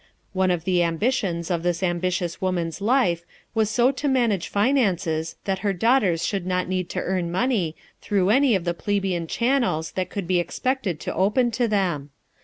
[0.33, 5.59] One of the ambitions of this ambitious woman's life was so to manage finances that
[5.59, 10.09] her daughters should not need to earn money through any of the plebeian channels that
[10.09, 12.09] could be expected to open to them.